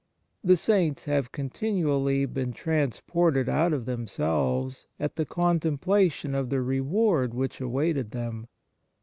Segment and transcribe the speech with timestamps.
[0.43, 6.49] The Saints have continually been trans ported out of themselves at the contempla tion of
[6.49, 8.47] the reward which awaited them.